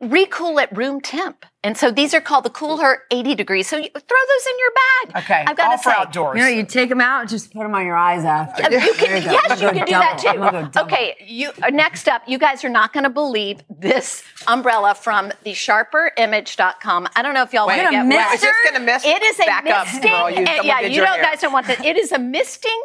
[0.00, 1.44] recool at room temp.
[1.64, 3.66] And so these are called the Cool Her 80 degrees.
[3.68, 4.70] So you throw those in your
[5.14, 5.24] bag.
[5.24, 5.96] Okay, I've got all to for say.
[5.98, 6.36] outdoors.
[6.38, 8.62] You know, you take them out, and just put them on your eyes after.
[8.62, 9.32] Uh, You can, There go.
[9.32, 10.50] yes, you can do go that double.
[10.50, 10.80] Go too.
[10.82, 15.32] Okay, you uh, next up, you guys are not going to believe this umbrella from
[15.42, 17.08] the sharperimage.com.
[17.16, 18.34] I don't know if y'all want to get wait, wet.
[18.34, 19.04] is this gonna mist?
[19.04, 20.02] It is a Back up, misting.
[20.10, 20.30] girl.
[20.30, 21.22] You- uh, yeah, you don't hair.
[21.24, 21.84] guys don't want that.
[21.84, 22.80] It is a misting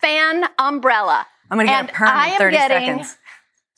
[0.00, 1.26] fan umbrella.
[1.50, 3.16] I'm going to get and a perm I in am 30 getting seconds.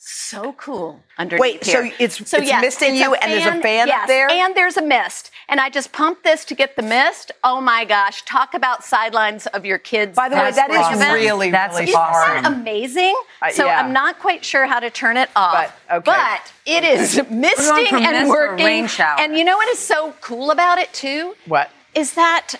[0.03, 1.93] So cool underneath Wait, so here.
[1.99, 4.29] it's- it's misting you and there's a fan up yes, there?
[4.31, 5.29] and there's a mist.
[5.47, 7.31] And I just pump this to get the mist.
[7.43, 10.15] Oh my gosh, talk about sidelines of your kids.
[10.15, 11.13] By the way, that is event.
[11.13, 12.43] really, That's really Isn't fun.
[12.43, 13.15] that amazing?
[13.43, 13.79] Uh, so yeah.
[13.79, 15.71] I'm not quite sure how to turn it off.
[15.87, 16.03] But, okay.
[16.05, 18.65] but it is misting from and mist working.
[18.65, 19.19] rain shower.
[19.19, 21.35] And you know what is so cool about it too?
[21.45, 21.69] What?
[21.93, 22.53] Is that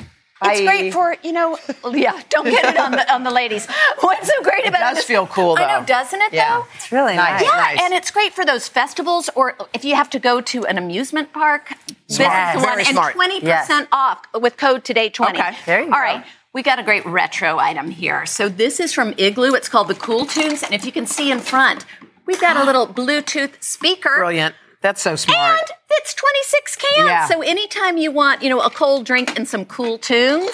[0.44, 1.58] it's great for, you know,
[1.94, 3.68] yeah, don't get it on the on the ladies.
[4.00, 4.96] What's so great about it?
[4.96, 5.86] does is- feel cool, I know, though.
[5.86, 6.58] doesn't it Yeah.
[6.60, 6.66] though?
[6.76, 7.42] It's really nice.
[7.42, 7.80] Yeah, Nice.
[7.82, 11.34] and it's great for those festivals or if you have to go to an amusement
[11.34, 11.74] park.
[12.08, 12.56] This Smart.
[12.56, 12.76] is the one.
[12.76, 13.16] Very and smart.
[13.16, 15.40] 20% off with code today 20.
[15.40, 15.56] Okay.
[15.66, 16.00] There you All go.
[16.00, 16.26] right.
[16.54, 18.26] We got a great retro item here.
[18.26, 19.54] So this is from Igloo.
[19.54, 20.64] It's called the Cool Tunes.
[20.64, 21.86] And if you can see in front,
[22.26, 24.14] we've got a little Bluetooth speaker.
[24.18, 24.56] Brilliant.
[24.82, 25.38] That's so smart.
[25.60, 26.92] And it's 26 cans.
[27.08, 27.28] Yeah.
[27.28, 30.50] So anytime you want, you know, a cold drink and some cool tunes,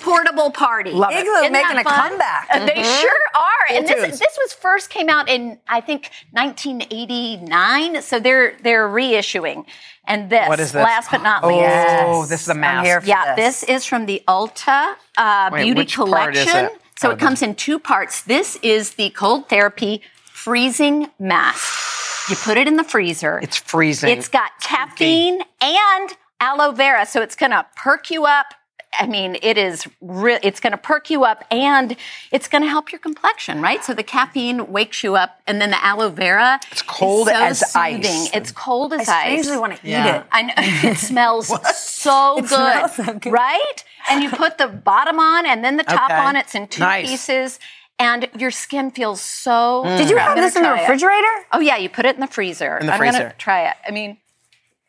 [0.00, 0.92] portable party.
[0.92, 1.20] Love it.
[1.20, 2.10] Igloo Isn't making a fun?
[2.10, 2.48] comeback.
[2.52, 3.74] Uh, They sure are.
[3.76, 8.02] and this, this was first came out in I think 1989.
[8.02, 9.64] So they're they're reissuing.
[10.06, 10.82] And this, What is this?
[10.82, 11.86] last but not Oh, least.
[12.00, 12.86] Oh, this is a I'm mask.
[12.86, 13.60] here for Yeah, this.
[13.60, 16.64] this is from the Ulta uh, Wait, Beauty which part is Collection.
[16.76, 16.80] it?
[16.98, 18.22] So Oh, it comes in two parts.
[18.22, 20.00] This is the cold therapy
[20.32, 21.87] freezing mask.
[22.28, 23.38] You put it in the freezer.
[23.42, 24.10] It's freezing.
[24.10, 26.10] It's got caffeine and
[26.40, 28.54] aloe vera, so it's gonna perk you up.
[28.98, 29.86] I mean, it is.
[30.00, 31.94] Re- it's going to perk you up, and
[32.32, 33.84] it's going to help your complexion, right?
[33.84, 36.58] So the caffeine wakes you up, and then the aloe vera.
[36.72, 38.06] It's cold so as soothing.
[38.06, 38.30] ice.
[38.34, 39.08] It's cold as ice.
[39.10, 40.16] I usually wanna eat Yeah.
[40.20, 40.24] it.
[40.32, 43.30] I know it smells so It good, smells so good.
[43.30, 43.84] right?
[44.08, 46.18] And you put the bottom on, and then the top Okay.
[46.18, 46.34] on.
[46.36, 47.10] It's in two Nice.
[47.10, 47.60] pieces.
[48.00, 49.82] And your skin feels so.
[49.84, 49.98] Mm.
[49.98, 50.80] Did you have this in the try it.
[50.82, 51.44] refrigerator?
[51.52, 52.78] Oh yeah, you put it in the freezer.
[52.78, 53.18] In the I'm freezer.
[53.18, 53.74] gonna try it.
[53.86, 54.18] I mean,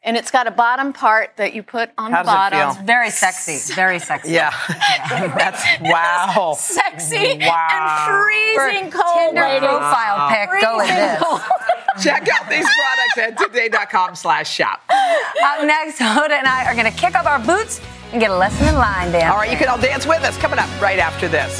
[0.03, 2.75] and it's got a bottom part that you put on How the does it bottom.
[2.75, 2.85] feel?
[2.85, 3.73] Very sexy.
[3.73, 4.31] Very sexy.
[4.31, 4.53] Yeah.
[4.69, 6.53] That's wow.
[6.57, 7.67] Sexy Wow.
[7.71, 9.17] and freezing cold.
[9.17, 9.67] Tinder ladies.
[9.67, 10.61] profile pic.
[10.61, 11.23] Go like Freezing this.
[11.23, 11.41] cold.
[12.03, 14.81] Check out these products at today.com slash shop.
[14.89, 17.81] Up next, Hoda and I are going to kick up our boots
[18.13, 19.31] and get a lesson in line dance.
[19.33, 21.59] All right, you can all dance with us coming up right after this.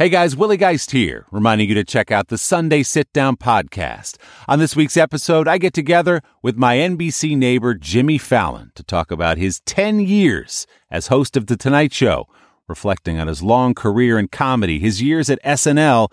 [0.00, 4.16] Hey guys, Willie Geist here, reminding you to check out the Sunday Sit Down podcast.
[4.46, 9.10] On this week's episode, I get together with my NBC neighbor Jimmy Fallon to talk
[9.10, 12.28] about his 10 years as host of The Tonight Show,
[12.68, 16.12] reflecting on his long career in comedy, his years at SNL,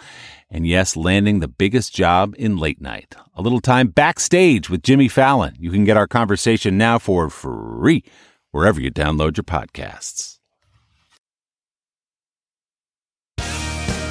[0.50, 3.14] and yes, landing the biggest job in late night.
[3.36, 5.54] A little time backstage with Jimmy Fallon.
[5.60, 8.04] You can get our conversation now for free
[8.50, 10.35] wherever you download your podcasts.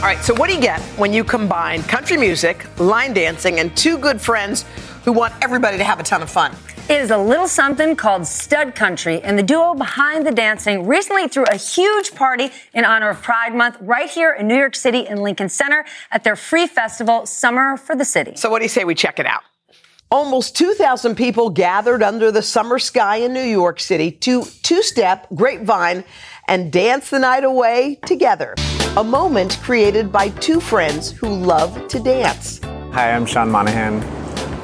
[0.04, 3.74] All right, so what do you get when you combine country music, line dancing, and
[3.74, 4.66] two good friends
[5.02, 6.54] who want everybody to have a ton of fun?
[6.90, 11.26] It is a little something called Stud Country, and the duo behind the dancing recently
[11.26, 15.06] threw a huge party in honor of Pride Month right here in New York City
[15.06, 18.36] in Lincoln Center at their free festival, Summer for the City.
[18.36, 19.40] So, what do you say we check it out?
[20.10, 25.28] Almost 2,000 people gathered under the summer sky in New York City to two step
[25.34, 26.04] Grapevine
[26.46, 28.54] and dance the night away together.
[28.96, 32.61] A moment created by two friends who love to dance.
[32.92, 34.02] Hi, I'm Sean Monahan,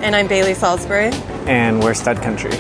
[0.03, 1.11] And I'm Bailey Salisbury.
[1.47, 2.53] and we're Stud Country.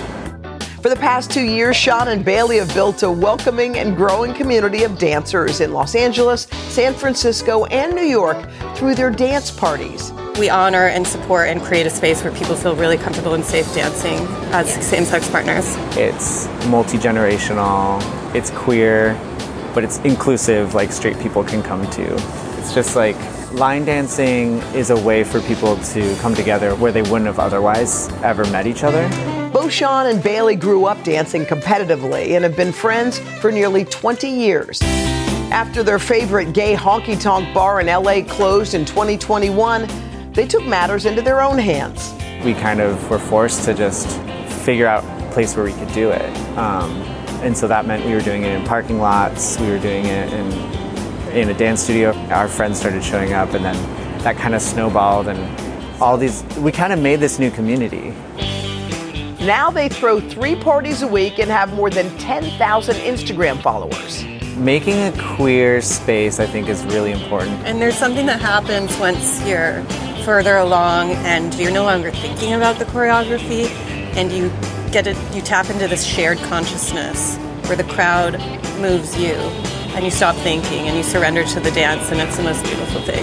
[0.83, 4.83] For the past two years, Sean and Bailey have built a welcoming and growing community
[4.83, 8.39] of dancers in Los Angeles, San Francisco, and New York
[8.75, 10.13] through their dance parties.
[10.39, 13.73] We honor and support and create a space where people feel really comfortable and safe
[13.75, 14.19] dancing
[14.53, 15.77] as same sex partners.
[15.97, 18.01] It's multi generational,
[18.35, 19.13] it's queer,
[19.75, 22.15] but it's inclusive, like straight people can come to.
[22.59, 23.17] It's just like
[23.53, 28.09] line dancing is a way for people to come together where they wouldn't have otherwise
[28.23, 29.09] ever met each other.
[29.53, 34.29] Both Sean and Bailey grew up dancing competitively and have been friends for nearly 20
[34.29, 34.81] years.
[35.51, 39.89] After their favorite gay honky tonk bar in LA closed in 2021,
[40.33, 42.15] they took matters into their own hands.
[42.45, 44.07] We kind of were forced to just
[44.65, 46.37] figure out a place where we could do it.
[46.57, 47.03] Um,
[47.43, 50.33] and so that meant we were doing it in parking lots, we were doing it
[50.33, 50.53] in,
[51.33, 52.13] in a dance studio.
[52.31, 53.75] Our friends started showing up, and then
[54.23, 58.15] that kind of snowballed, and all these, we kind of made this new community.
[59.41, 64.25] Now they throw three parties a week and have more than 10,000 Instagram followers.
[64.57, 67.53] Making a queer space, I think, is really important.
[67.65, 69.83] And there's something that happens once you're
[70.25, 73.71] further along and you're no longer thinking about the choreography
[74.15, 74.51] and you
[74.91, 78.39] get it you tap into this shared consciousness where the crowd
[78.81, 79.35] moves you
[79.95, 83.01] and you stop thinking and you surrender to the dance and it's the most beautiful
[83.03, 83.23] thing.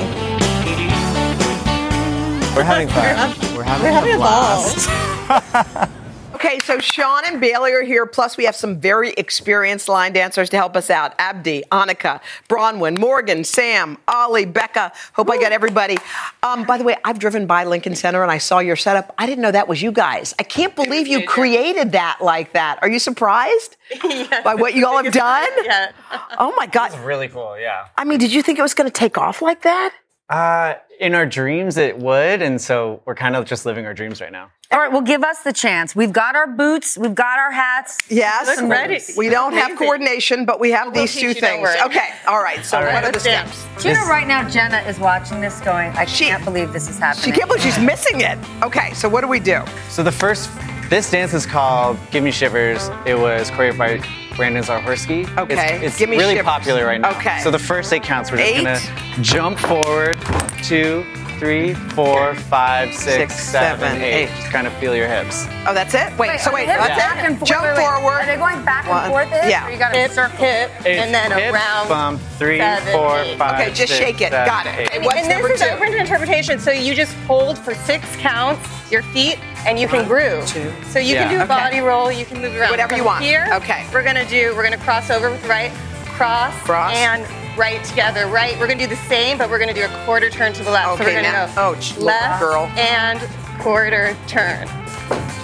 [2.56, 3.56] We're having fun.
[3.56, 5.89] We're having, We're having a a blast.
[6.38, 8.06] Okay, so Sean and Bailey are here.
[8.06, 11.15] Plus, we have some very experienced line dancers to help us out.
[11.17, 14.91] Abdi, Annika, Bronwyn, Morgan, Sam, Ollie, Becca.
[15.13, 15.97] Hope I got everybody.
[16.43, 19.15] Um, by the way, I've driven by Lincoln Center and I saw your setup.
[19.17, 20.36] I didn't know that was you guys.
[20.38, 22.78] I can't believe you created that like that.
[22.84, 23.76] Are you surprised
[24.43, 25.50] by what you all have done?
[25.63, 25.91] Yeah.
[26.38, 26.91] Oh my God.
[26.91, 27.88] It's really cool, yeah.
[27.97, 29.91] I mean, did you think it was going to take off like that?
[30.29, 34.19] Uh, in our dreams, it would, and so we're kind of just living our dreams
[34.19, 34.49] right now.
[34.71, 35.95] All right, well, give us the chance.
[35.95, 37.97] We've got our boots, we've got our hats.
[38.09, 38.53] Yes.
[38.57, 38.99] Some ready.
[39.15, 41.69] We don't have coordination, but we have these two things.
[41.85, 42.09] Okay.
[42.27, 42.65] All right.
[42.65, 42.95] So, All right.
[42.95, 43.53] what are the dance.
[43.55, 43.83] steps?
[43.83, 46.99] Do you know right now Jenna is watching this going, I can't believe this is
[46.99, 47.23] happening.
[47.23, 48.37] She can't believe she's missing it.
[48.63, 48.93] Okay.
[48.93, 49.61] So, what do we do?
[49.89, 50.49] So the first
[50.89, 52.89] This dance is called Give Me Shivers.
[53.05, 54.07] It was choreographed by
[54.38, 55.28] Brandon Zahorsky.
[55.38, 56.45] Okay, It's, it's Give Me really Shivers.
[56.50, 57.10] popular right now.
[57.17, 57.39] Okay.
[57.41, 58.63] So the first eight counts, we're just Eight.
[58.63, 60.17] gonna jump forward.
[60.63, 61.04] Two,
[61.39, 64.23] three, four, five, six, Six, seven, seven, eight.
[64.26, 64.30] eight.
[64.38, 65.45] Just kind of feel your hips.
[65.67, 66.15] Oh, that's it?
[66.17, 67.26] Wait, so wait, the hips that's back it?
[67.28, 67.50] and forth?
[67.50, 67.86] Jump Wait, wait.
[67.86, 68.12] forward.
[68.13, 69.04] Are they going back One.
[69.04, 69.30] and forth?
[69.32, 69.67] This, Yeah.
[69.67, 70.38] Or you got to Hip, circle?
[70.38, 71.88] hip, It's and then hip, around.
[71.89, 73.38] bump, three, seven, four, eight.
[73.38, 74.32] five, Okay, just six, shake it.
[74.32, 74.80] seven, Got it.
[74.80, 74.89] eight.
[74.93, 75.73] And What's and number this is two?
[75.76, 76.60] open to interpretation.
[76.60, 80.47] So you just hold for six counts your feet, and you can groove.
[80.47, 81.47] So you can do a Okay.
[81.47, 82.12] body roll.
[82.12, 82.71] You can move around.
[82.71, 83.23] Whatever you want.
[83.23, 83.86] Here, Okay.
[83.93, 84.56] We're gonna do.
[84.56, 85.71] We're gonna cross over with right,
[86.15, 86.95] cross, Cross.
[86.95, 87.25] and
[87.58, 88.27] right together.
[88.27, 88.58] Right.
[88.60, 90.88] We're gonna do the same, but we're gonna do a quarter turn to the left.
[90.88, 92.71] so Okay, we're gonna now- go oh, left girl.
[92.77, 93.19] and
[93.60, 94.67] quarter turn.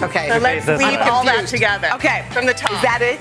[0.02, 0.28] Okay.
[0.28, 1.90] So let's this weave all that together.
[1.94, 2.24] Okay.
[2.30, 2.72] From the top.
[2.72, 3.20] Is that it?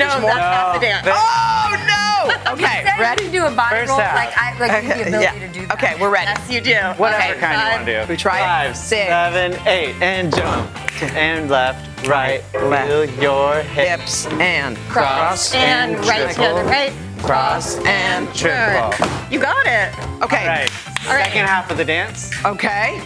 [0.00, 0.32] No, There's that's more?
[0.32, 1.06] half the dance.
[1.10, 2.52] Oh, no!
[2.52, 3.24] Okay, Said ready?
[3.24, 4.00] You do a body First roll.
[4.00, 4.14] half.
[4.16, 5.46] Like I like you have the ability Yeah.
[5.46, 5.74] to do that.
[5.76, 6.26] Okay, we're ready.
[6.26, 6.74] Yes, you do.
[7.00, 8.12] Whatever Okay, kind you want to do.
[8.12, 8.42] We try it?
[8.42, 9.08] Five, Six.
[9.08, 10.70] seven, and jump.
[11.14, 12.88] And left, right, Left.
[12.90, 14.24] feel your hips.
[14.24, 16.62] Hips and Cross And and right together.
[16.64, 16.92] Right.
[17.22, 18.92] Cross and triple.
[19.30, 19.94] You got it.
[20.22, 20.42] Okay.
[20.42, 20.70] All right.
[21.08, 21.24] All right.
[21.24, 22.30] Second half of the dance.
[22.44, 23.02] Okay.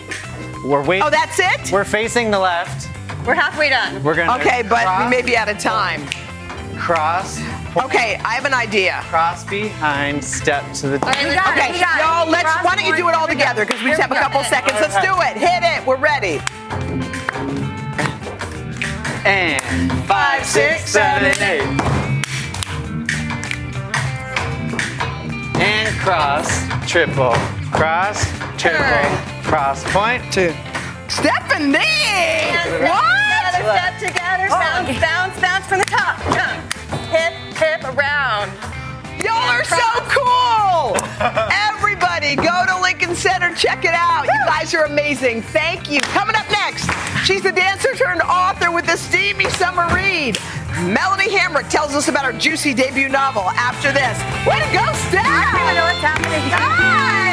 [0.65, 1.07] We're waiting.
[1.07, 1.71] Oh, that's it?
[1.73, 2.89] We're facing the left.
[3.27, 4.03] We're halfway done.
[4.03, 6.03] We're gonna Okay, but we may be out of time.
[6.75, 7.39] Cross,
[7.77, 9.01] Okay, I have an idea.
[9.05, 10.99] cross behind, step to the.
[11.05, 11.61] All right, let's got it.
[11.61, 12.51] Okay, We y'all, let's.
[12.53, 13.49] Cross Why don't you do it all point, here we go.
[13.49, 13.65] together?
[13.67, 14.79] Because we just have a couple seconds.
[14.81, 15.37] Let's do it.
[15.37, 15.87] Hit it.
[15.87, 16.41] We're ready.
[19.27, 21.63] And five, six, seven, eight.
[25.61, 26.49] And cross,
[26.89, 27.33] triple,
[27.73, 28.25] cross,
[28.59, 29.11] triple,
[29.43, 30.53] cross, point, two.
[31.09, 31.81] Stephanie!
[33.55, 34.49] Another step together.
[34.49, 36.19] Bounce, bounce, bounce from the top.
[36.35, 36.73] Jump.
[37.11, 38.51] Hip, hip, around.
[39.23, 40.97] Y'all are so cool!
[41.71, 44.25] Everybody, go to Lincoln Center, check it out.
[44.25, 45.43] You guys are amazing.
[45.43, 46.01] Thank you.
[46.01, 46.91] Coming up next,
[47.25, 50.37] she's the dancer turned author with the steamy summer read.
[50.83, 54.19] Melanie Hamrick tells us about her juicy debut novel after this.
[54.47, 55.25] Way to go, Steph!
[55.25, 56.51] I don't even know what's happening.
[56.51, 57.24] Nice!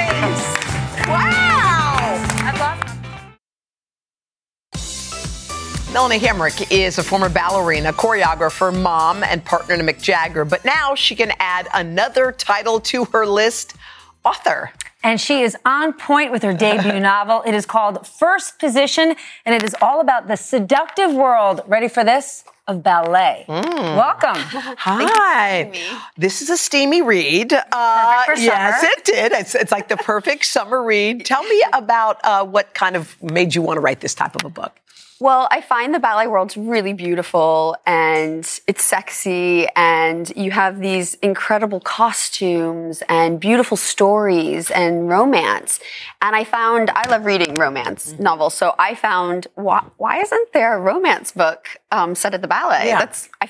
[5.94, 10.96] Melanie Hamrick is a former ballerina, choreographer, mom, and partner to Mick Jagger, but now
[10.96, 13.76] she can add another title to her list
[14.24, 14.72] author.
[15.04, 17.44] And she is on point with her debut novel.
[17.46, 21.62] It is called First Position, and it is all about the seductive world.
[21.68, 22.46] Ready for this?
[22.68, 23.44] Of ballet.
[23.50, 24.36] Welcome.
[24.36, 25.74] Hi.
[26.16, 27.52] This is a steamy read.
[27.52, 29.32] Uh, yes, it did.
[29.34, 31.26] It's, it's like the perfect summer read.
[31.26, 34.46] Tell me about uh, what kind of made you want to write this type of
[34.46, 34.78] a book.
[35.22, 41.14] Well, I find the ballet world's really beautiful and it's sexy and you have these
[41.22, 45.80] incredible costumes and beautiful stories and romance.
[46.24, 48.24] And I found, I love reading romance Mm-hmm.
[48.24, 48.56] novels.
[48.56, 52.88] So I found, why, why isn't there a romance book um, set at the ballet?
[52.88, 52.98] Yeah.
[52.98, 53.50] That's, I,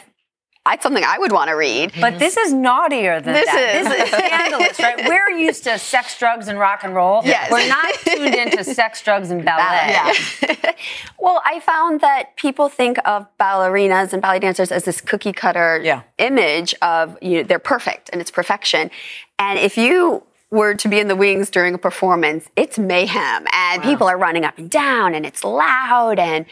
[0.66, 1.92] that's something I would want to read.
[2.00, 2.20] But mm-hmm.
[2.20, 3.76] this is naughtier than This that.
[3.76, 3.88] is.
[3.88, 4.98] This is scandalous, right?
[5.08, 7.22] We're used to sex, drugs, and rock and roll.
[7.26, 7.52] Yes.
[7.52, 10.14] We're not tuned into sex, drugs, and ballet.
[11.20, 15.80] Well, I found that people think of ballerinas and ballet dancers as this cookie cutter
[15.84, 16.02] Yeah.
[16.18, 18.90] image of you know they're perfect and it's perfection.
[19.38, 23.84] And if you were to be in the wings during a performance, it's mayhem and
[23.84, 26.46] people are running up and down and it's loud and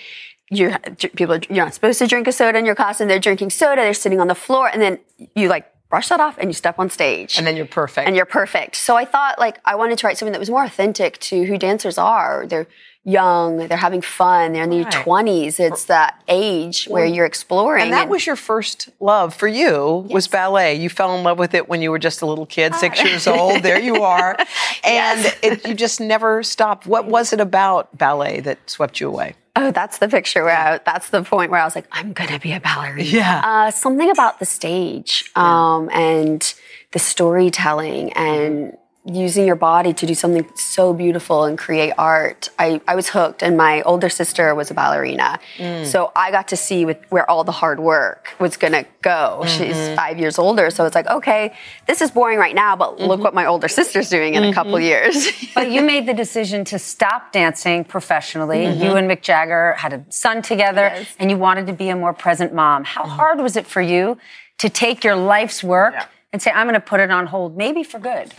[0.50, 0.78] you're
[1.16, 3.08] people you're not supposed to drink a soda in your costume.
[3.08, 3.82] They're drinking soda.
[3.82, 5.00] They're sitting on the floor and then
[5.36, 7.38] you like brush that off and you step on stage.
[7.38, 8.08] And then you're perfect.
[8.08, 8.76] And you're perfect.
[8.76, 11.58] So I thought like I wanted to write something that was more authentic to who
[11.58, 12.46] dancers are.
[12.48, 12.68] They're
[13.10, 14.94] young, they're having fun, they're in their Right.
[14.94, 15.60] 20s.
[15.60, 17.84] It's that age where you're exploring.
[17.84, 20.76] And that was your first love for you was ballet.
[20.76, 23.28] You fell in love with it when you were just a little kid, six years
[23.28, 23.64] old.
[23.64, 24.38] There you are,
[24.84, 26.86] and it, you just never stopped.
[26.86, 29.36] What was it about ballet that swept you away?
[29.56, 32.40] Oh, that's the picture where I, that's the point where I was like, I'm gonna
[32.40, 33.04] be a ballerina.
[33.04, 33.42] Yeah.
[33.44, 36.54] Uh, something about the stage um, and
[36.92, 42.50] the storytelling and using your body to do something so beautiful and create art.
[42.60, 45.86] I, I was hooked, and my older sister was a ballerina, Mm.
[45.86, 49.44] so I got to see with where all the hard work was gonna go.
[49.48, 49.96] She's Mhm.
[49.96, 51.54] five years older, so it's like, okay,
[51.88, 54.74] this is boring right now, but look what my older sister's doing in a couple
[54.74, 54.84] Mhm.
[54.84, 55.32] years.
[55.56, 58.66] but you made the decision to stop dancing professionally.
[58.66, 58.84] Mhm.
[58.84, 62.14] You and Mick Jagger had a son together, and you wanted to be a more
[62.14, 62.84] present mom.
[62.84, 64.18] How hard was it for you
[64.58, 65.96] to take your life's work
[66.34, 68.34] and say, I'm going to put it on hold, maybe for good?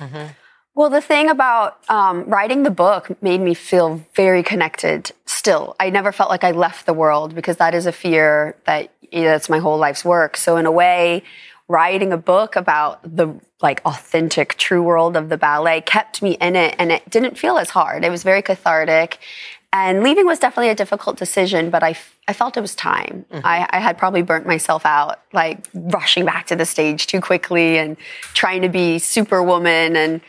[0.74, 5.74] Well, the thing about um, writing the book made me feel very connected still.
[5.80, 9.22] I never felt like I left the world because that is a fear that you
[9.22, 10.36] know, that's my whole life's work.
[10.36, 11.24] So, in a way,
[11.68, 16.56] writing a book about the like authentic true world of the ballet kept me in
[16.56, 18.04] it and it didn't feel as hard.
[18.04, 19.18] It was very cathartic.
[19.72, 23.24] And leaving was definitely a difficult decision, but I, f- I felt it was time.
[23.44, 27.78] I, I had probably burnt myself out, like rushing back to the stage too quickly
[27.78, 27.96] and
[28.34, 29.94] trying to be superwoman.
[29.94, 30.20] And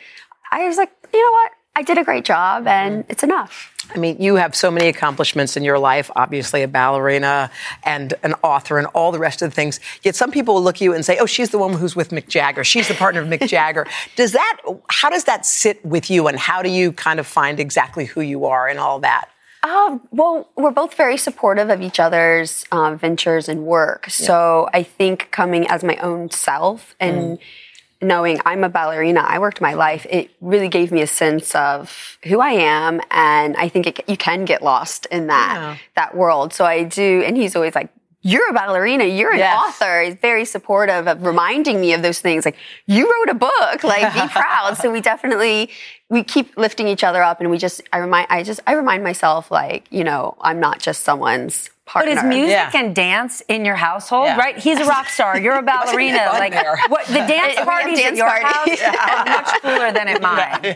[0.52, 1.52] I was like, you know what?
[1.74, 3.74] I did a great job and it's enough.
[3.95, 7.49] I mean, you have so many accomplishments in your life, obviously a ballerina
[7.84, 9.80] and an author and all the rest of the things.
[10.04, 12.10] Yet some people will look at you and say, oh, she's the woman who's with
[12.10, 12.66] Mick Jagger.
[12.66, 13.88] She's the partner of Mick Jagger.
[14.18, 17.60] Does that, how does that sit with you and how do you kind of find
[17.60, 19.30] exactly who you are and all that?
[19.64, 24.10] Um, well, we're both very supportive of each other's um, ventures and work.
[24.10, 27.38] So I think coming as my own self and
[28.02, 32.18] knowing I'm a ballerina, I worked my life, it really gave me a sense of
[32.26, 33.02] who I am.
[33.12, 35.78] And I think it, you can get lost in that, Yeah.
[35.95, 36.54] that world.
[36.54, 37.89] So I do, and he's always like,
[38.24, 39.60] you're a ballerina, you're an Yes.
[39.82, 40.02] author.
[40.04, 42.45] He's very supportive of reminding me of those things.
[42.45, 44.78] Like, you wrote a book, like, be proud.
[44.78, 45.70] So we definitely,
[46.10, 49.04] we keep lifting each other up and we just, I remind, I just, I remind
[49.04, 52.11] myself, like, you know, I'm not just someone's But partner.
[52.13, 54.37] is music and dance in your household, Yeah.
[54.37, 54.57] right?
[54.57, 55.37] He's a rock star.
[55.39, 56.29] You're a ballerina.
[56.33, 56.53] Like
[56.89, 58.79] what the dance parties at your parties.
[58.81, 60.75] house are much cooler than at mine.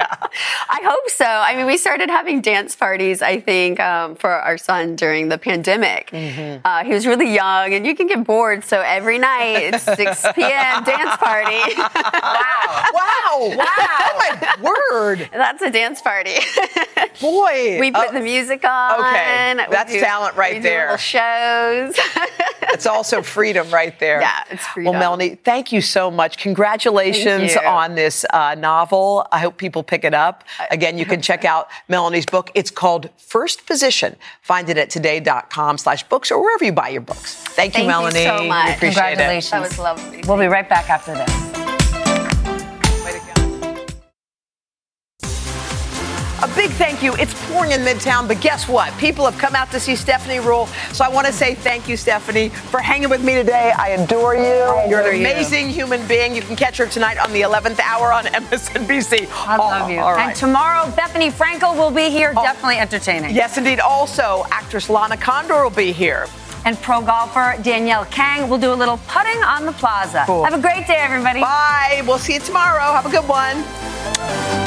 [0.70, 1.26] I hope so.
[1.26, 5.38] I mean, we started having dance parties, I think, um, for our son during the
[5.38, 6.09] pandemic.
[6.11, 6.61] Mm-hmm.
[6.66, 8.63] Uh, he was really young, and you can get bored.
[8.66, 10.84] So every night, it's 6 p.m.
[10.84, 11.76] dance party.
[11.78, 12.91] wow.
[12.93, 13.66] Wow.
[13.68, 14.55] Oh my
[14.91, 15.30] word.
[15.32, 16.36] That's a dance party.
[17.22, 17.78] Boy.
[17.80, 18.99] We put Oh, the music on.
[18.99, 19.55] Okay.
[19.55, 20.82] We That's do- talent right we do there.
[20.91, 21.95] little shows.
[22.74, 24.22] it's also freedom right there.
[24.22, 24.91] Yeah, it's freedom.
[24.93, 26.38] Well, Melanie, thank you so much.
[26.38, 29.28] Congratulations on this uh, novel.
[29.32, 30.43] I hope people pick it up.
[30.72, 32.51] Again, you can check out Melanie's book.
[32.55, 34.16] It's called First Position.
[34.41, 37.36] Find it at today.com slash books or wherever you buy your books.
[37.36, 38.13] Thank, Thank you, Melanie.
[38.13, 38.66] Thank you so much.
[38.68, 39.51] We appreciate Congratulations.
[39.51, 40.24] That was lovely.
[40.28, 41.64] We'll be right back after this.
[46.46, 47.16] A big thank you.
[47.16, 48.96] It's pouring in Midtown, but guess what?
[49.00, 50.68] People have come out to see Stephanie Ruhle.
[50.93, 53.74] So I want to say thank you, Stephanie, for hanging with me today.
[53.76, 54.43] I adore you.
[54.88, 55.28] You're adore an you.
[55.28, 56.36] amazing human being.
[56.36, 59.28] You can catch her tonight on the 11th hour on MSNBC.
[59.32, 59.98] I love you.
[59.98, 60.28] Right.
[60.28, 62.43] And tomorrow, Bethenny Frankel will be here, oh.
[62.43, 63.34] definitely entertaining.
[63.34, 63.80] Yes, indeed.
[63.80, 66.28] Also, actress Lana Condor will be here.
[66.64, 70.26] And pro golfer Danielle Kang will do a little putting on the plaza.
[70.28, 70.43] Cool.
[70.43, 71.41] Have a great day, everybody.
[71.41, 72.04] Bye.
[72.06, 72.93] We'll see you tomorrow.
[72.93, 74.64] Have a good one.